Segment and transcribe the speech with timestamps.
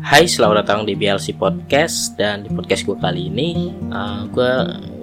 [0.00, 2.16] Hai, selamat datang di BLC Podcast.
[2.16, 4.52] Dan di podcast gue kali ini uh, gue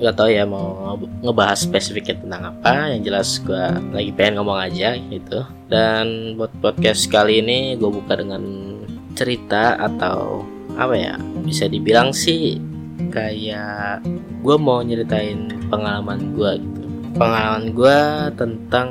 [0.01, 2.89] gak tau ya mau ngebahas spesifiknya tentang apa.
[2.97, 5.45] Yang jelas gue lagi pengen ngomong aja gitu.
[5.69, 8.41] Dan buat podcast kali ini gue buka dengan
[9.13, 10.41] cerita atau
[10.73, 11.13] apa ya
[11.45, 12.57] bisa dibilang sih
[13.13, 14.01] kayak
[14.41, 16.81] gue mau nyeritain pengalaman gue gitu.
[17.13, 17.99] Pengalaman gue
[18.41, 18.89] tentang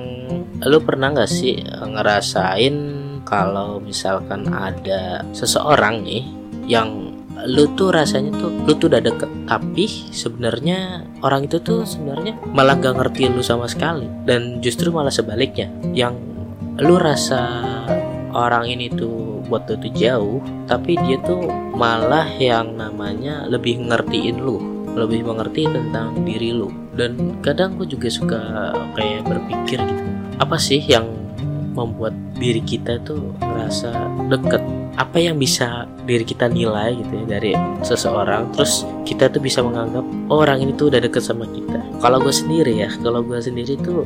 [0.63, 2.98] lu pernah gak sih ngerasain
[3.29, 6.25] kalau misalkan ada seseorang nih
[6.65, 7.13] yang
[7.47, 9.31] lu tuh rasanya tuh lu tuh udah deket.
[9.47, 14.09] Tapi sebenarnya orang itu tuh sebenarnya malah gak ngerti lu sama sekali.
[14.25, 15.69] Dan justru malah sebaliknya.
[15.93, 16.19] Yang
[16.81, 17.45] lu rasa
[18.33, 24.41] orang ini tuh buat lu tuh jauh tapi dia tuh malah yang namanya lebih ngertiin
[24.41, 24.59] lu.
[24.99, 26.73] Lebih mengerti tentang diri lu.
[26.97, 28.41] Dan kadang gue juga suka
[28.99, 30.05] kayak berpikir gitu.
[30.43, 31.18] Apa sih yang
[31.79, 33.95] membuat diri kita tuh merasa
[34.27, 34.63] deket.
[34.99, 37.53] Apa yang bisa diri kita nilai gitu ya dari
[37.87, 41.79] seseorang terus kita tuh bisa menganggap oh, orang ini tuh udah deket sama kita.
[42.03, 44.03] Kalau gue sendiri ya kalau gue sendiri tuh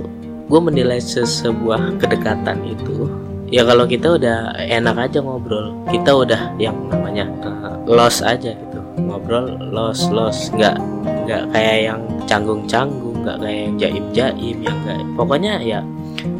[0.52, 3.08] gue menilai sebuah kedekatan itu
[3.48, 8.78] ya kalau kita udah enak aja ngobrol kita udah yang namanya uh, los aja gitu.
[9.00, 10.76] Ngobrol los los nggak
[11.24, 15.80] nggak kayak yang canggung canggung nggak kayak yang jaim jaim yang kayak pokoknya ya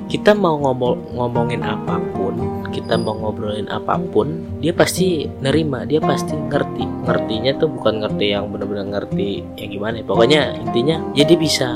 [0.07, 6.01] kita mau ngomong ngomongin apa pun kita mau ngobrolin apa pun dia pasti nerima dia
[6.01, 6.85] pasti ngerti.
[7.05, 10.05] Ngertinya tuh bukan ngerti yang benar-benar ngerti yang gimana ya.
[10.09, 11.69] pokoknya intinya jadi bisa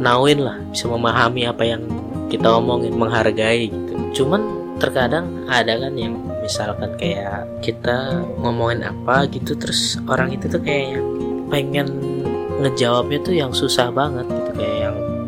[0.00, 1.82] nauin lah bisa memahami apa yang
[2.32, 4.24] kita omongin menghargai gitu.
[4.24, 10.58] Cuman terkadang ada kan yang misalkan kayak kita ngomongin apa gitu terus orang itu tuh
[10.58, 10.98] kayak
[11.52, 11.86] pengen
[12.58, 14.26] ngejawabnya tuh yang susah banget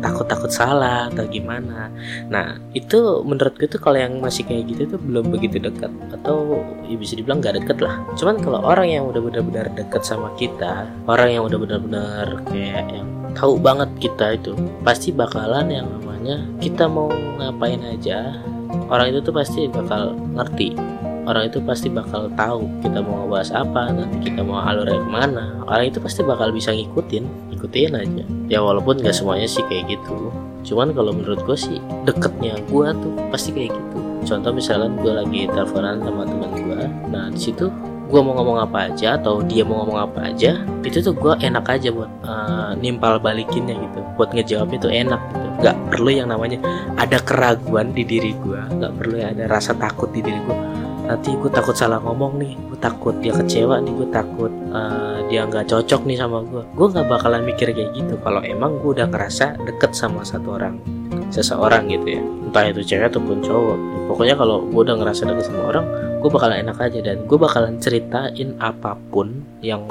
[0.05, 1.89] takut-takut salah atau gimana.
[2.29, 5.89] Nah itu menurut gue tuh kalau yang masih kayak gitu tuh belum begitu dekat.
[6.13, 7.97] Atau ya bisa dibilang gak deket lah.
[8.13, 13.07] Cuman kalau orang yang udah benar-benar deket sama kita orang yang udah benar-benar kayak yang
[13.35, 18.39] tahu banget kita itu pasti bakalan yang namanya kita mau ngapain aja
[18.87, 20.77] orang itu tuh pasti bakal ngerti
[21.25, 25.45] orang itu pasti bakal tahu kita mau ngebahas apa nanti kita mau alurnya ke mana.
[25.65, 27.25] Orang itu pasti bakal bisa ngikutin
[27.57, 28.23] ikutin aja.
[28.47, 30.31] Ya walaupun gak semuanya sih kayak gitu.
[30.65, 33.97] Cuman kalau menurut gue sih deketnya gue tuh pasti kayak gitu.
[34.25, 36.81] Contoh misalkan gue lagi teleponan sama teman gue
[37.13, 37.69] nah di situ
[38.05, 41.65] gue mau ngomong apa aja atau dia mau ngomong apa aja itu tuh gue enak
[41.65, 44.01] aja buat uh, nimpal balikinnya gitu.
[44.17, 45.47] Buat ngejawabnya tuh enak gitu.
[45.61, 46.59] Nggak perlu yang namanya
[46.97, 50.74] ada keraguan di diri gue nggak perlu ada rasa takut di diri gue
[51.05, 52.53] nanti gue takut salah ngomong nih.
[52.69, 53.93] Gue takut dia kecewa nih.
[53.93, 58.17] Gue takut uh, dia nggak cocok nih sama gue gue nggak bakalan mikir kayak gitu.
[58.21, 60.81] Kalau emang gue udah ngerasa deket sama satu orang
[61.29, 62.21] seseorang gitu ya.
[62.21, 63.77] Entah itu cewek ataupun cowok.
[64.11, 65.85] Pokoknya kalau gue udah ngerasa deket sama orang
[66.19, 66.99] gue bakalan enak aja.
[66.99, 69.85] Dan gue bakalan ceritain apa pun yang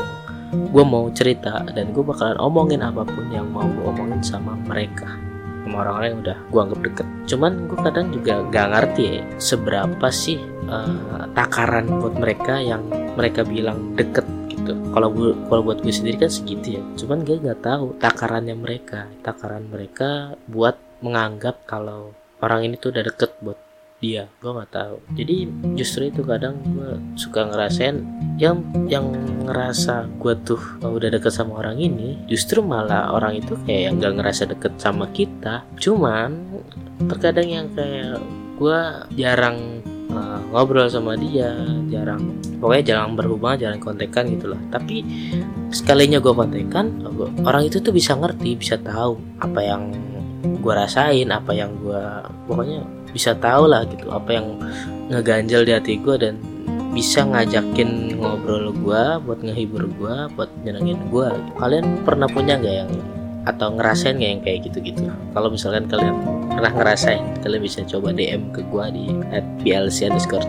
[0.52, 1.64] gue mau cerita.
[1.72, 5.23] Dan gue bakalan omongin apa pun yang mau gue omongin sama mereka
[5.74, 7.06] sama orang-orang yang udah gue anggap deket.
[7.26, 10.38] Cuman gue kadang juga gak ngerti ya seberapa sih
[10.70, 12.86] uh, takaran buat mereka yang
[13.18, 14.22] mereka bilang deket
[14.54, 14.78] gitu.
[14.94, 15.10] Kalau
[15.50, 16.82] kalau buat gue sendiri kan segitu ya.
[16.94, 19.10] Cuman gue nggak tahu takarannya mereka.
[19.26, 23.58] Takaran mereka buat menganggap kalau orang ini tuh udah deket buat
[24.04, 24.96] dia gue nggak tahu.
[25.16, 25.36] Jadi
[25.80, 28.04] justru itu kadang gue suka ngerasain
[28.36, 29.08] yang yang
[29.48, 34.14] ngerasa gue tuh udah deket sama orang ini justru malah orang itu kayak yang gak
[34.20, 35.64] ngerasa deket sama kita.
[35.80, 36.60] Cuman
[37.08, 38.20] terkadang yang kayak
[38.60, 38.80] gue
[39.16, 39.82] jarang
[40.14, 41.50] uh, ngobrol sama dia
[41.90, 45.02] jarang pokoknya jarang berhubungan jarang kontekan gitu loh tapi
[45.74, 47.02] sekalinya gue kontekan
[47.42, 49.90] orang itu tuh bisa ngerti bisa tahu apa yang
[50.44, 52.02] gue rasain apa yang gue
[52.46, 54.58] pokoknya bisa tahu lah gitu apa yang
[55.08, 56.34] ngeganjel di hati gue dan
[56.90, 62.90] bisa ngajakin ngobrol gue buat ngehibur gue buat nyenengin gue kalian pernah punya nggak yang
[63.44, 65.04] atau ngerasain nggak yang kayak gitu-gitu?
[65.36, 66.16] Kalau misalkan kalian
[66.48, 69.04] pernah ngerasain kalian bisa coba DM ke gue di
[69.60, 70.48] @blc underscore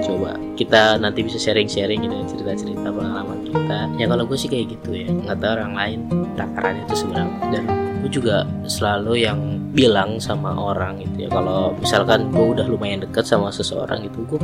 [0.00, 3.88] coba kita nanti bisa sharing-sharing gitu cerita-cerita pengalaman kita.
[3.96, 5.08] Ya kalau gue sih kayak gitu ya.
[5.08, 5.98] Nggak tahu orang lain
[6.36, 7.36] takarannya itu seberapa.
[7.48, 7.64] Dan
[8.00, 9.38] gue juga selalu yang
[9.70, 11.28] bilang sama orang gitu ya.
[11.30, 14.38] Kalau misalkan gue udah lumayan dekat sama seseorang itu gue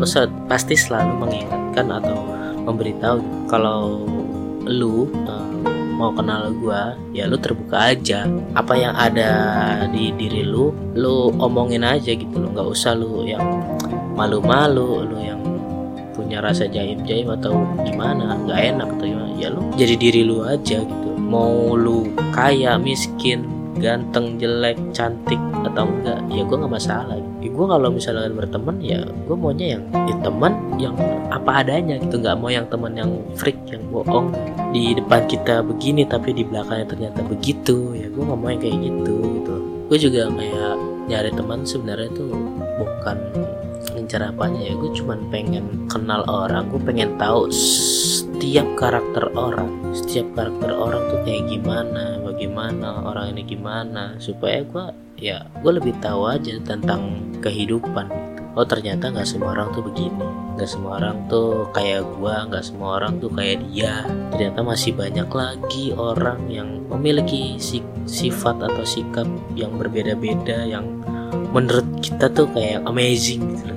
[0.47, 2.19] pasti selalu mengingatkan atau
[2.67, 3.19] memberitahu
[3.51, 4.07] kalau
[4.67, 5.47] lu uh,
[5.97, 6.81] mau kenal gue
[7.17, 8.29] ya lu terbuka aja.
[8.55, 9.31] Apa yang ada
[9.91, 13.43] di diri lu lu omongin aja gitu lo nggak usah lu yang
[14.15, 15.41] malu-malu lu yang
[16.13, 17.53] punya rasa jaim-jaim atau
[17.85, 19.33] gimana nggak enak atau gimana.
[19.37, 23.45] Ya lu jadi diri lu aja gitu mau lu kaya miskin
[23.77, 25.39] ganteng jelek cantik
[25.69, 26.21] atau enggak?
[26.33, 27.19] Ya gue nggak masalah.
[27.45, 30.97] Ya, gue kalau misalnya berteman ya gue maunya yang ya teman yang
[31.29, 32.23] apa adanya gitu.
[32.23, 34.33] Nggak mau yang teman yang freak yang bohong.
[34.73, 37.93] Di depan kita begini tapi di belakangnya ternyata begitu.
[37.93, 39.55] Ya gue nggak mau yang kayak gitu gitu.
[39.87, 40.75] Gue juga kayak
[41.07, 42.33] nyari teman sebenarnya tuh
[42.81, 43.17] bukan
[44.07, 44.73] ngincar apanya ya?
[44.79, 51.19] Gue cuman pengen kenal orang gue pengen tahu setiap karakter orang setiap karakter orang tuh
[51.27, 54.87] kayak gimana bagaimana orang ini gimana supaya gue
[55.19, 58.07] ya gue lebih tahu aja tentang kehidupan
[58.55, 60.23] oh ternyata nggak semua orang tuh begini
[60.55, 64.09] nggak semua orang tuh kayak gue nggak semua orang tuh kayak dia.
[64.33, 67.61] Ternyata masih banyak lagi orang yang memiliki
[68.09, 71.05] sifat atau sikap yang berbeda-beda yang
[71.53, 73.76] menurut kita tuh kayak amazing gitu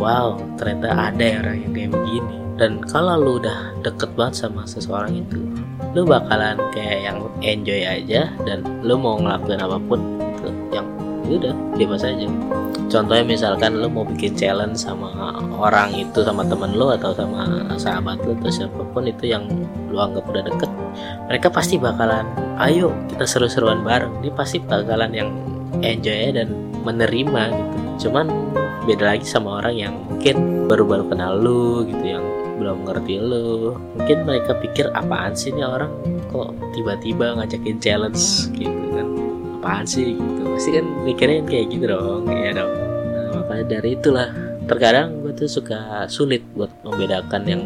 [0.00, 2.36] wow ternyata ada ya orang yang kayak begini.
[2.56, 5.40] Dan kalau lu udah deket banget sama seseorang itu
[5.96, 10.86] lu bakalan kayak yang enjoy aja dan lu mau ngelakuin apa pun itu yang
[11.28, 12.28] ya udah bebas aja.
[12.90, 15.08] Contohnya misalkan lu mau bikin challenge sama
[15.56, 17.46] orang itu sama temen lu atau sama
[17.78, 19.46] sahabat lu atau siapa pun itu yang
[19.88, 20.70] lu anggap udah deket
[21.30, 22.26] mereka pasti bakalan
[22.58, 24.10] ayo kita seru-seruan bareng.
[24.20, 25.30] Dia pasti bakalan yang
[25.80, 26.50] enjoy dan
[26.82, 28.08] menerima gitu.
[28.08, 28.26] Cuman
[28.88, 32.24] beda lagi sama orang yang mungkin baru-baru kenal lu gitu yang
[32.60, 35.88] belum ngerti lo mungkin mereka pikir apaan sih ini orang?
[36.28, 38.52] Kok tiba-tiba ngajakin challenge?
[38.52, 39.06] Gitu kan.
[39.60, 40.16] Apaan sih?
[40.16, 40.42] Gitu.
[40.44, 42.28] Pasti kan mikirnya kayak gitu dong.
[42.28, 42.70] Ya dong.
[42.70, 44.28] Nah, makanya dari itulah.
[44.68, 47.62] Terkadang gue tuh suka sulit buat membedakan yang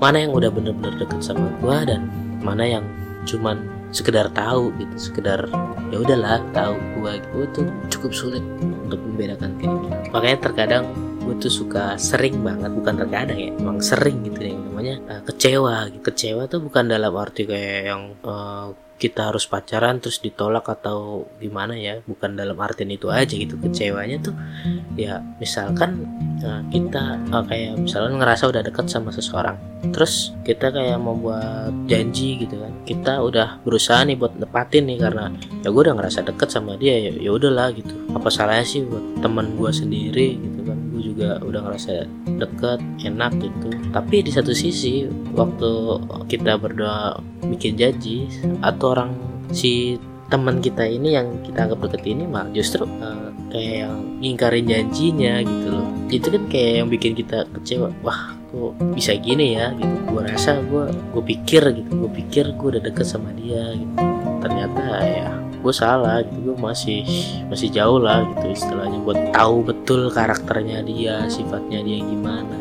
[0.00, 2.08] mana yang udah bener-bener deket sama gue dan
[2.40, 2.84] mana yang
[3.28, 3.60] cuman
[3.92, 5.46] sekedar tahu gitu sekedar
[5.92, 10.84] ya udahlah tahu gue gue tuh cukup sulit untuk membedakan kayak gitu makanya terkadang
[11.22, 15.76] gue tuh suka sering banget bukan terkadang ya emang sering gitu yang namanya uh, kecewa
[15.94, 16.02] gitu.
[16.10, 21.74] kecewa tuh bukan dalam arti kayak yang uh, kita harus pacaran terus ditolak atau gimana
[21.74, 24.34] ya bukan dalam artian itu aja gitu kecewanya tuh.
[24.94, 26.06] Ya misalkan
[26.46, 29.58] uh, kita uh, kayak misalnya ngerasa udah deket sama seseorang
[29.90, 35.26] terus kita kayak membuat janji gitu kan kita udah berusaha nih buat nepatin nih karena
[35.66, 37.90] ya gue udah ngerasa deket sama dia ya ya udahlah gitu.
[38.14, 42.06] Apa salahnya sih buat teman gue sendiri gitu kan gue juga udah ngerasa
[42.38, 43.68] deket enak gitu.
[43.90, 45.72] Tapi di satu sisi waktu
[46.30, 47.18] kita berdua
[47.50, 48.30] bikin janji
[48.62, 49.16] atau orang
[49.52, 49.96] si
[50.32, 55.44] teman kita ini yang kita anggap deket ini mah justru uh, kayak yang ngingkarin janjinya
[55.44, 55.88] gitu loh.
[56.08, 57.92] Itu kan kayak yang bikin kita kecewa.
[58.00, 59.92] Wah kok bisa gini ya gitu.
[60.08, 62.08] Gue rasa gue gue pikir gitu.
[62.08, 63.92] Gue pikir gue udah deket sama dia gitu.
[64.40, 66.48] Ternyata ya gue salah gitu.
[66.48, 67.04] Gue masih
[67.52, 72.56] masih jauh lah gitu istilahnya buat tahu betul karakternya dia sifatnya dia gimana.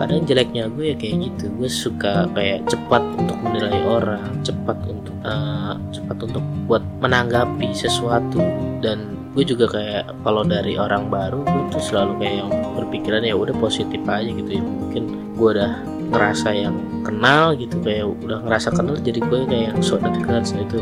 [0.00, 1.52] Kadang jeleknya gue ya kayak gitu.
[1.60, 8.40] Gue suka kayak cepat untuk menilai orang cepat untuk uh, cepat untuk buat menanggapi sesuatu.
[8.80, 13.34] Dan gue juga kayak kalau dari orang baru gue tuh selalu kayak yang berpikiran ya
[13.36, 14.62] udah positif aja gitu ya.
[14.62, 15.02] Mungkin
[15.36, 15.72] gue udah
[16.12, 20.78] ngerasa yang kenal gitu kayak udah ngerasa kenal jadi gue kayak yang so dekat itu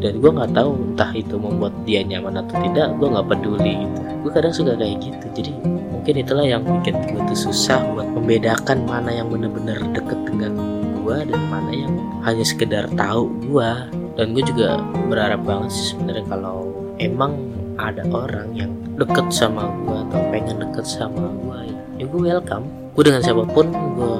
[0.00, 3.98] dan gue nggak tahu entah itu membuat dia nyaman atau tidak gue nggak peduli gitu.
[4.24, 5.52] Gue kadang suka kayak gitu jadi
[6.00, 10.69] mungkin itulah yang bikin gue tuh susah buat membedakan mana yang bener-bener deket dengan
[11.10, 11.90] gue dan mana yang
[12.22, 13.70] hanya sekedar tahu gue
[14.14, 14.78] dan gue juga
[15.10, 16.70] berharap banget sih sebenarnya kalau
[17.02, 17.34] emang
[17.82, 22.70] ada orang yang deket sama gue atau pengen deket sama gue ya gue welcome.
[22.94, 24.16] Gue dengan siapa pun gue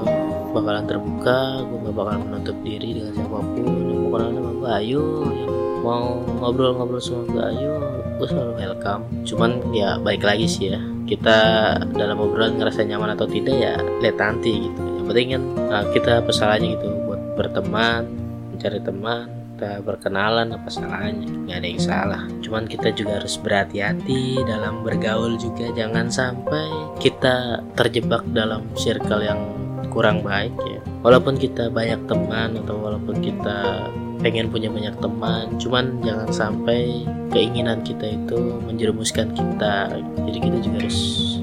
[0.50, 3.70] bakalan terbuka gue gak bakalan menutup diri dengan siapa pun.
[3.70, 5.04] Yang mau kenal sama gue ayo.
[5.30, 5.54] Yang
[5.86, 6.04] mau
[6.42, 7.72] ngobrol-ngobrol sama gue ayo.
[8.18, 9.02] Gue selalu welcome.
[9.22, 11.38] Cuman ya baik lagi sih ya kita
[11.94, 16.78] dalam obrolan ngerasa nyaman atau tidak ya lihat nanti gitu penting kan nah, kita pesannya
[16.78, 18.06] gitu buat berteman
[18.54, 22.22] mencari teman kita berkenalan apa salahnya nggak ada yang salah.
[22.40, 26.64] Cuman kita juga harus berhati-hati dalam bergaul juga jangan sampai
[26.96, 29.36] kita terjebak dalam circle yang
[29.92, 30.80] kurang baik ya.
[31.04, 33.92] Walaupun kita banyak teman atau walaupun kita
[34.24, 39.92] pengen punya banyak teman cuman jangan sampai keinginan kita itu menjerumuskan kita.
[40.24, 41.00] Jadi kita juga harus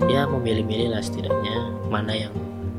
[0.09, 2.33] ya memilih-milih lah setidaknya mana yang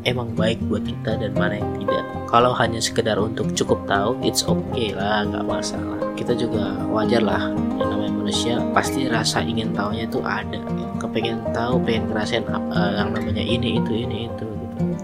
[0.04, 2.04] emang baik buat kita dan mana yang tidak.
[2.28, 5.98] Kalau hanya sekedar untuk cukup tahu it's okay lah nggak masalah.
[6.14, 10.60] Kita juga wajar lah yang namanya manusia pasti rasa ingin tahunya itu ada.
[10.98, 14.46] Kepengen tahu pengen ngerasain apa yang namanya ini itu ini itu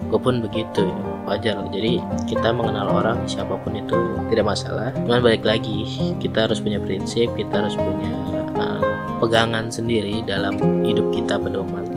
[0.05, 0.97] gue pun begitu ya.
[1.25, 1.97] wajar jadi
[2.29, 3.97] kita mengenal orang siapa pun itu
[4.29, 4.93] tidak masalah.
[4.93, 5.87] Cuman balik lagi
[6.21, 8.13] kita harus punya prinsip kita harus punya
[8.59, 8.83] uh,
[9.17, 11.94] pegangan sendiri dalam hidup kita pedoman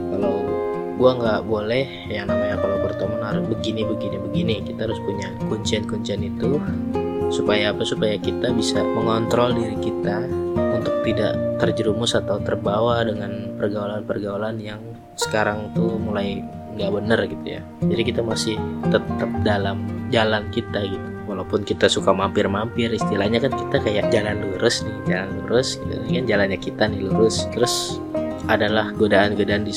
[0.99, 4.55] gue nggak boleh yang namanya kalau berteman harus begini begini begini.
[4.67, 6.59] Kita harus punya kuncian-kuncian itu
[7.31, 7.87] supaya apa?
[7.87, 10.27] Supaya kita bisa mengontrol diri kita
[10.75, 14.83] untuk tidak terjerumus atau terbawa dengan pergaulan-pergaulan yang
[15.15, 16.43] sekarang tuh mulai
[16.75, 17.63] nggak bener gitu ya.
[17.87, 18.59] Jadi kita masih
[18.91, 21.09] tetap dalam jalan kita gitu.
[21.29, 25.95] Walaupun kita suka mampir-mampir istilahnya kan kita kayak jalan lurus nih jalan lurus gitu.
[25.95, 27.47] Kan jalannya kita nih lurus.
[27.53, 28.03] Terus
[28.49, 29.75] adalah godaan-godaan di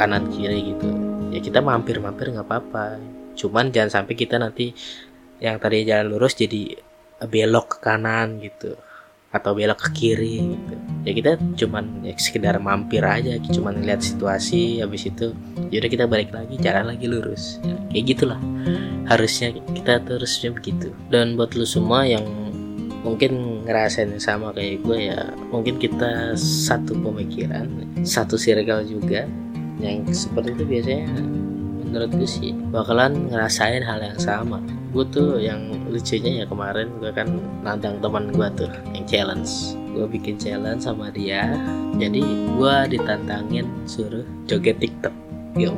[0.00, 0.88] kanan kiri gitu.
[1.28, 2.96] Ya kita mampir-mampir nggak apa-apa.
[3.36, 4.72] Cuman jangan sampai kita nanti
[5.44, 6.72] yang tadi jalan lurus jadi
[7.28, 8.80] belok ke kanan gitu.
[9.28, 10.74] Atau belok ke kiri gitu.
[11.04, 15.36] ya kita cuman ya sekedar mampir aja cuman lihat situasi habis itu
[15.68, 17.60] yaudah kita balik lagi jalan lagi lurus.
[17.60, 18.40] Ya, kayak gitulah.
[19.04, 20.96] Harusnya kita terusnya begitu.
[21.12, 22.24] Dan buat lu semua yang
[23.04, 25.30] mungkin ngerasain sama kayak gue ya.
[25.52, 27.68] Mungkin kita satu pemikiran
[28.02, 29.28] satu circle juga.
[29.78, 31.12] Yang seperti itu biasanya
[31.84, 34.58] menurut gue sih bakalan ngerasain hal yang sama.
[34.90, 35.60] Gue tuh yang
[35.92, 37.28] lucunya ya kemarin gue kan
[37.62, 39.76] nantang teman gue tuh yang challenge.
[39.92, 41.54] Gue bikin challenge sama dia.
[42.00, 42.24] Jadi
[42.56, 45.14] gue ditantangin suruh joget tiktok.
[45.54, 45.70] Yo.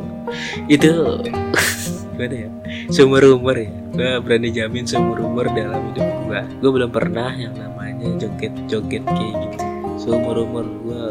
[0.73, 1.21] Itu
[2.17, 2.51] gimana ya?
[2.89, 3.69] Seumur umur ya?
[3.93, 9.05] Gue berani jamin seumur umur dalam hidup gue gue belum pernah yang namanya joget joget
[9.05, 9.59] kayak gitu.
[10.01, 11.05] Seumur umur gue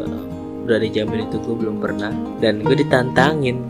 [0.66, 2.10] berani jamin itu gue belum pernah.
[2.42, 3.62] Dan gue ditantangin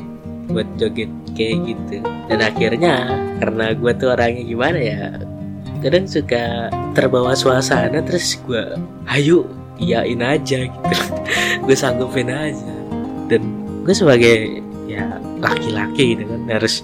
[0.48, 2.00] buat joget kayak gitu.
[2.32, 5.00] Dan akhirnya karena gue tuh orangnya gimana ya
[5.84, 8.64] kadang suka terbawa suasana terus gue
[9.12, 9.44] ayo
[9.76, 10.96] iyain aja gitu.
[11.68, 12.72] Gue sanggupin aja.
[13.28, 13.42] Dan
[13.84, 16.80] gue sebagai ya laki-laki gitu kan harus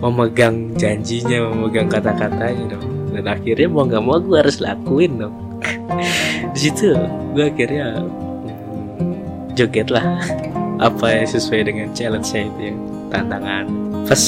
[0.00, 2.86] memegang janjinya memegang kata-katanya dong.
[3.12, 5.34] Dan akhirnya mau nggak mau gue harus lakuin dong.
[6.56, 6.96] Di situ
[7.36, 10.18] gue akhirnya hmm, joget lah
[10.82, 12.76] apa yang sesuai dengan challenge saya itu ya.
[13.12, 13.64] Tantangan
[14.08, 14.24] pas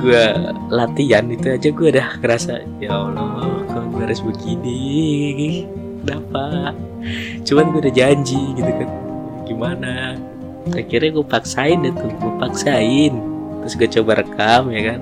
[0.00, 0.24] gue
[0.72, 4.82] latihan itu aja gue udah ngerasa ya Allah kok gue harus begini?
[6.04, 6.72] Kenapa?
[7.44, 8.90] Cuman gue udah janji gitu kan
[9.44, 10.16] gimana
[10.72, 13.12] akhirnya gue paksain itu gue paksain.
[13.64, 15.00] Terus gue coba rekam ya kan?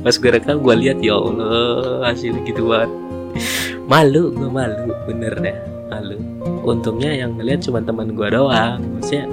[0.00, 2.90] Pas gue rekam gue lihat ya Allah hasilnya gitu banget.
[3.90, 5.56] Malu gue malu bener deh
[5.92, 6.16] malu.
[6.64, 8.80] Untungnya yang ngeliat cuma teman gue doang.
[8.80, 9.28] Maksudnya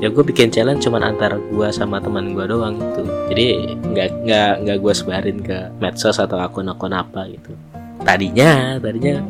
[0.00, 3.04] ya gue bikin challenge cuman antara gue sama teman gue doang gitu.
[3.28, 7.52] Jadi nggak nggak nggak gue sebarin ke medsos atau akun-akun apa gitu.
[8.00, 9.20] Tadinya tadinya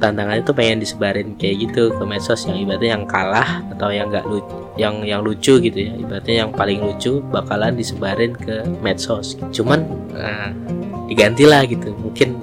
[0.00, 4.24] tantangan itu pengen disebarin kayak gitu ke medsos yang ibaratnya yang kalah atau yang nggak
[4.24, 5.92] lucu yang yang lucu gitu ya.
[5.92, 9.36] Ibaratnya yang paling lucu bakalan disebarin ke medsos.
[9.52, 9.84] Cuman
[10.16, 10.50] nah,
[11.06, 11.92] digantilah gitu.
[12.00, 12.40] Mungkin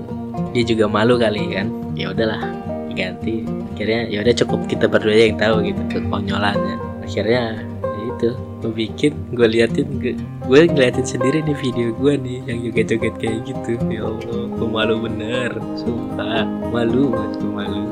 [0.53, 1.67] dia juga malu kali kan.
[1.97, 2.45] Ya udahlah
[2.93, 3.41] diganti.
[3.73, 7.63] Akhirnya ya udah cukup kita berdua yang tahu gitu kekonyolannya akhirnya
[7.95, 10.13] itu gue bikin gue liatin gue,
[10.49, 13.77] ngeliatin sendiri nih video gue nih yang joget-joget kayak gitu.
[13.89, 16.45] Ya Allah gue malu bener sumpah.
[16.73, 17.83] Malu banget gue malu.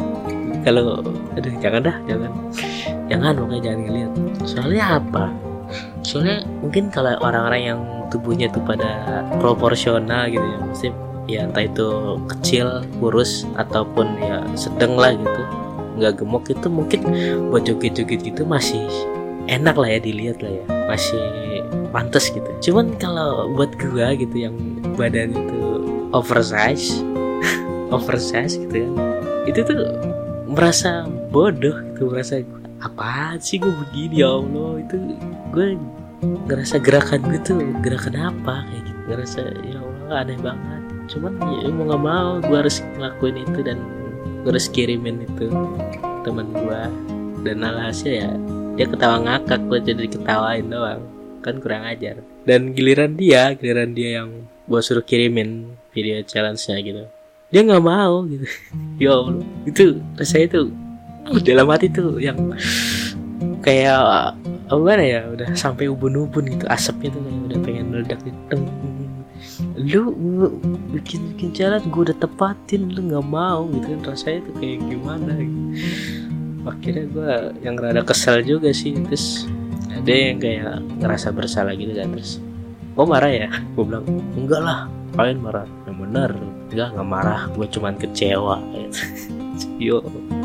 [0.66, 0.84] Kalau
[1.38, 2.32] aduh jangan dah jangan.
[3.06, 4.12] Jangan pokoknya jangan ngeliat.
[4.50, 5.26] Soalnya apa?
[6.02, 7.80] Soalnya mungkin kalau orang-orang yang
[8.10, 10.90] tubuhnya tuh pada proporsional gitu ya mesti
[11.26, 11.90] ya entah itu
[12.30, 15.42] kecil kurus ataupun ya sedang lah gitu
[15.98, 17.02] nggak gemuk itu mungkin
[17.50, 18.86] buat joget-joget gitu masih
[19.48, 20.66] enak lah ya dilihat lah ya.
[20.90, 21.24] Masih
[21.96, 22.50] pantas gitu.
[22.72, 24.56] Cuman kalau buat gua gitu yang
[24.96, 25.62] badan itu
[26.16, 27.04] oversize
[27.96, 29.78] oversize gitu kan itu tuh
[30.50, 32.42] merasa bodoh gitu merasa
[32.82, 34.82] apa sih gue begini ya Allah.
[34.82, 34.96] Itu
[35.54, 35.68] gue
[36.50, 39.00] ngerasa gerakan gue tuh gerakan apa kayak gitu.
[39.10, 40.82] Ngerasa ya Allah aneh banget.
[41.06, 43.78] Cuman ya mau nggak mau gue harus ngelakuin itu dan
[44.46, 45.50] gue harus kirimin itu
[46.26, 46.82] teman gue
[47.46, 48.32] dan alhasil ya
[48.76, 51.02] dia ketawa ngakak gue jadi ketawain doang.
[51.40, 52.20] Kan kurang ajar.
[52.44, 54.30] Dan giliran dia giliran dia yang
[54.68, 57.04] gue suruh kirimin video challenge-nya gitu.
[57.50, 58.46] Dia nggak mau gitu.
[59.04, 59.16] Ya
[59.68, 60.68] itu rasanya tuh
[61.32, 62.38] uh, dalam hati tuh yang
[63.64, 68.58] kayak apa mana ya udah sampai ubun-ubun gitu asapnya tuh kayak udah pengen meledak gitu
[69.78, 70.02] lu
[70.90, 75.34] bikin bikin challenge gue udah tepatin lu nggak mau gitu kan rasanya tuh kayak gimana
[75.38, 76.25] gitu
[76.66, 77.32] akhirnya gue
[77.62, 79.46] yang rada kesel juga sih terus
[79.96, 82.38] ada yang kayak ngerasa bersalah gitu kan terus
[82.96, 83.50] gue marah ya?
[83.76, 84.06] Gue bilang
[84.40, 85.68] enggak lah kalian marah.
[85.84, 86.30] Yang benar
[86.72, 87.42] enggak nggak marah.
[87.52, 88.56] Gue cuman kecewa.
[88.72, 89.02] Gitu.
[89.92, 89.98] yo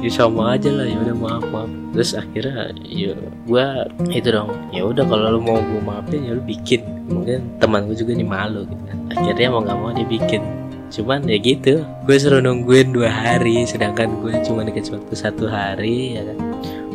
[0.02, 0.86] ya sama aja lah.
[0.86, 1.70] Ya udah maaf maaf.
[1.94, 3.14] Terus akhirnya ya
[3.46, 3.66] gue
[4.10, 4.50] itu dong.
[4.74, 6.82] Ya udah kalau lu mau gue maafin ya lu bikin.
[7.06, 8.98] Mungkin teman gue juga nih malu gitu kan.
[9.14, 10.59] Akhirnya mau nggak mau dia bikin
[10.90, 16.18] cuman ya gitu gue suruh nungguin dua hari sedangkan gue cuma dikasih waktu satu hari
[16.18, 16.38] ya kan.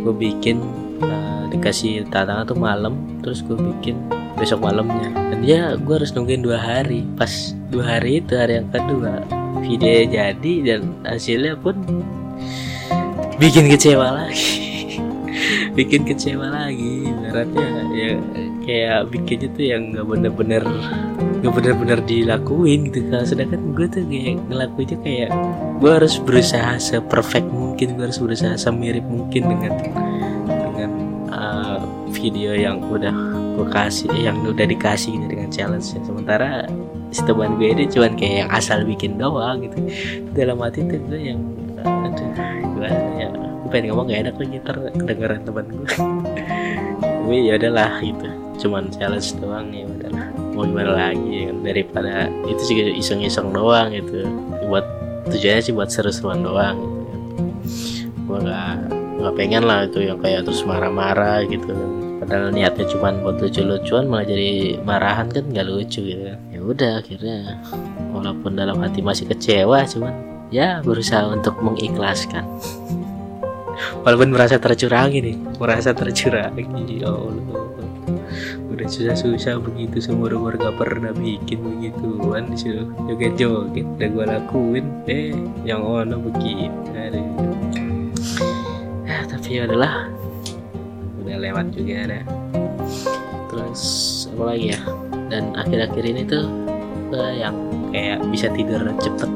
[0.04, 0.60] Gue bikin
[1.00, 3.96] uh, dikasih tantangan tuh malam terus gue bikin
[4.36, 5.10] besok malamnya.
[5.16, 7.08] Dan dia gue harus nungguin dua hari.
[7.16, 9.24] Pas dua hari itu hari yang kedua
[9.64, 11.80] video jadi dan hasilnya pun
[13.40, 14.52] bikin kecewa lagi.
[15.76, 18.16] Bikin kecewa lagi ibaratnya ya
[18.66, 20.64] kayak bikinnya tuh yang nggak bener-bener
[21.40, 25.30] nggak bener-bener dilakuin gitu kan sedangkan gue tuh kayak ngelakuinnya kayak
[25.78, 29.74] gue harus berusaha seperfect mungkin gue harus berusaha semirip mungkin dengan
[30.50, 30.92] dengan
[31.30, 31.80] uh,
[32.10, 33.14] video yang udah
[33.56, 36.02] gue kasih yang udah dikasih gitu dengan challenge ya.
[36.04, 36.66] sementara
[37.14, 39.78] si teman gue ini cuman kayak yang asal bikin doang gitu.
[40.36, 41.40] Dalam hati tuh gue yang
[41.86, 42.30] aduh
[42.76, 42.90] gue
[43.22, 45.90] ya gue pengen ngomong gak enak lagi ntar kedengeran teman gue
[47.26, 51.58] tapi ya udahlah gitu cuman challenge doang ya udahlah mau gimana lagi kan.
[51.62, 52.14] Daripada
[52.48, 54.26] itu juga iseng-iseng doang gitu.
[54.68, 54.86] Buat
[55.30, 57.22] tujuannya sih buat seru-seruan doang gitu kan.
[58.26, 58.76] gue gak
[59.16, 61.70] nggak pengen lah itu yang kayak terus marah-marah gitu.
[61.70, 61.92] Kan
[62.24, 66.40] padahal niatnya cuma buat lucu-lucuan malah jadi marahan kan nggak lucu gitu kan.
[66.50, 67.60] Ya udah akhirnya
[68.16, 70.14] walaupun dalam hati masih kecewa cuman
[70.50, 72.46] ya berusaha untuk mengikhlaskan
[74.04, 77.64] walaupun merasa tercurangi nih merasa tercurangi ya Allah.
[78.76, 84.86] Udah susah-susah begitu seumur umur gak pernah bikin begitu kan disuruh joget-joget udah gue lakuin.
[85.08, 85.32] Eh
[85.64, 86.68] yang ono begini.
[86.92, 87.24] Aduh.
[89.08, 90.12] Ya, tapi ya adalah
[91.24, 92.20] udah lewat juga ada.
[93.48, 93.82] Terus
[94.36, 94.80] apa lagi ya?
[95.32, 96.44] Dan akhir-akhir ini tuh
[97.16, 97.56] gue yang
[97.96, 99.30] kayak bisa tidur cepet.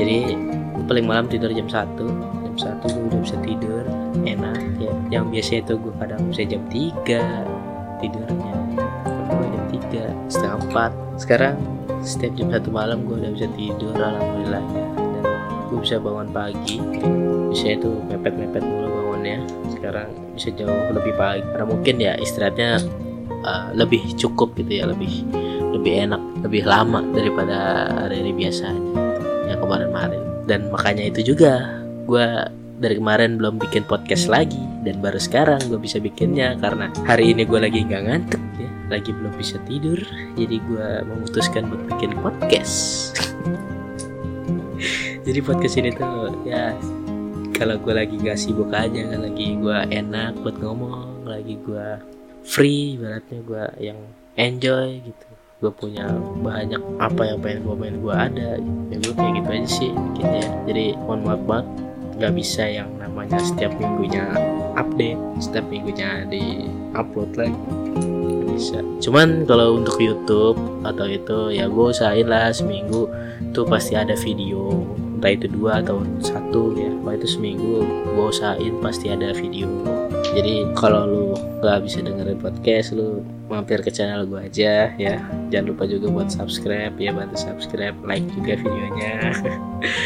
[0.00, 0.40] Jadi
[0.88, 3.84] paling malam tidur jam 1 1 gue udah bisa tidur
[4.24, 4.92] enak ya.
[5.20, 8.54] Yang biasa itu gue kadang bisa jam 3 tidurnya.
[9.04, 11.56] Kedua jam 3 setengah 4 sekarang
[12.04, 14.86] setiap jam satu malam gue udah bisa tidur alhamdulillah ya.
[14.96, 15.24] Dan
[15.68, 16.76] gue bisa bangun pagi.
[17.52, 19.38] Bisa itu mepet-mepet mulu bangunnya.
[19.72, 21.44] Sekarang bisa jauh lebih pagi.
[21.44, 22.70] Karena mungkin ya istirahatnya
[23.44, 25.24] uh, lebih cukup gitu ya lebih
[25.76, 28.80] lebih enak lebih lama daripada hari-hari biasanya
[29.50, 30.22] yang kemarin-kemarin.
[30.46, 31.75] Dan makanya itu juga
[32.06, 32.26] gue
[32.78, 34.60] dari kemarin belum bikin podcast lagi.
[34.86, 36.54] Dan baru sekarang gue bisa bikinnya.
[36.56, 38.70] Karena hari ini gue lagi nggak ngantuk ya.
[38.88, 39.98] Lagi belum bisa tidur.
[40.38, 43.12] Jadi gue memutuskan buat bikin podcast.
[45.26, 46.70] Jadi podcast ini tuh ya
[47.56, 51.88] kalau gue lagi gak sibuk aja lagi gue enak buat ngomong lagi gue
[52.46, 53.98] free ibaratnya gue yang
[54.38, 55.26] enjoy gitu.
[55.58, 56.06] Gue punya
[56.44, 58.50] banyak apa yang pengen gue pengen gue ada.
[58.92, 60.46] Ya gue kayak gitu aja sih bikinnya.
[60.68, 61.66] Jadi mohon maaf banget
[62.16, 64.24] nggak bisa yang namanya setiap minggunya
[64.76, 67.60] update setiap minggunya di upload lagi.
[67.96, 68.78] Nggak bisa.
[69.04, 73.08] Cuman kalau untuk YouTube atau itu ya gue usahain lah seminggu
[73.52, 74.84] tuh pasti ada video
[75.26, 77.82] entah itu dua atau satu ya kalau itu seminggu
[78.14, 79.66] gue usahain pasti ada video.
[80.22, 81.24] Jadi kalau lu
[81.66, 85.18] nggak bisa dengerin podcast lu mampir ke channel gue aja ya.
[85.50, 89.34] Jangan lupa juga buat subscribe ya bantu subscribe like juga videonya.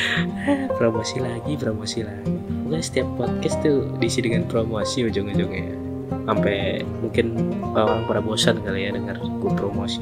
[0.80, 2.32] Promosi lagi promosi lagi.
[2.64, 5.76] Pokoknya setiap podcast tuh diisi dengan promosi ujung-ujungnya.
[6.24, 7.36] Sampai mungkin
[7.76, 10.00] orang pada bosan kali ya dengar gue promosi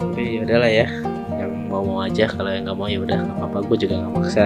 [0.00, 0.86] tapi ya udahlah ya
[1.70, 3.58] mau mau aja kalau yang nggak mau ya udah nggak apa-apa.
[3.70, 4.44] Gue juga nggak maksa.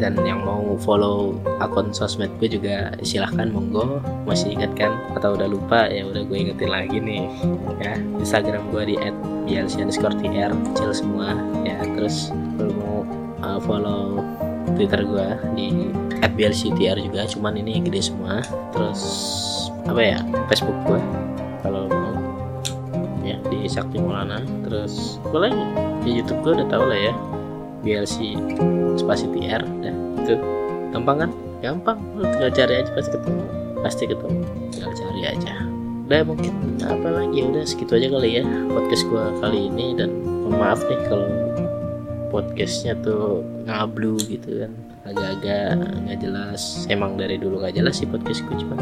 [0.00, 4.00] Dan yang mau follow akun sosmed gue juga silahkan monggo.
[4.24, 4.94] Masih ingat kan?
[5.18, 7.26] Atau udah lupa ya udah gue ingetin lagi nih.
[7.82, 8.96] Ya instagram gue di
[9.50, 11.36] @blc underscore tr kecil semua.
[11.66, 12.98] Ya terus kalau mau
[13.44, 14.22] uh, follow
[14.78, 15.28] twitter gue
[15.58, 15.90] di
[16.38, 17.26] @blctr juga.
[17.26, 18.40] Cuman ini gede semua.
[18.72, 19.02] Terus
[19.84, 20.18] apa ya?
[20.48, 21.02] Facebook gue
[21.60, 22.14] kalau mau.
[23.20, 27.14] Ya di Sakti Maulana terus apa lagi di YouTube gue udah tau lah ya.
[27.80, 28.36] BLC
[29.00, 30.36] spasi TR dah itu.
[30.92, 31.30] Gampang kan?
[31.64, 31.98] Gampang.
[32.16, 33.42] Lu tinggal cari aja pasti ketemu.
[33.80, 34.40] Pasti ketemu.
[34.72, 35.52] Tinggal cari aja.
[36.10, 37.38] Udah mungkin apa lagi?
[37.46, 39.86] Udah segitu aja kali ya podcast gue kali ini.
[39.96, 40.10] Dan
[40.50, 41.28] maaf nih kalau
[42.28, 44.72] podcastnya tuh ngablu gitu kan.
[45.00, 46.84] Agak-agak nggak jelas.
[46.92, 48.76] Emang dari dulu nggak jelas sih podcast gue cuma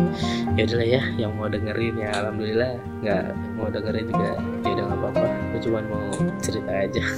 [0.58, 2.74] ya udah ya yang mau dengerin ya alhamdulillah.
[3.06, 3.22] Nggak
[3.54, 4.30] mau dengerin juga
[4.66, 5.26] ya udah nggak apa-apa
[5.58, 6.06] gue cuma mau
[6.38, 7.02] cerita aja.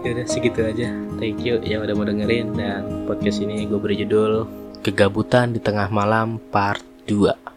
[0.00, 0.96] Ya udah segitu aja.
[1.20, 4.48] Thank you yang udah mau dengerin dan podcast ini gue beri judul
[4.80, 7.49] kegabutan di tengah malam part 2